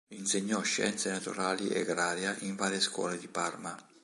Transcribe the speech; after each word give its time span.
Insegnò 0.15 0.61
scienze 0.61 1.11
naturali 1.11 1.67
e 1.67 1.81
agraria 1.81 2.35
in 2.39 2.55
varie 2.55 2.79
scuole 2.81 3.19
di 3.19 3.27
Parma. 3.27 3.77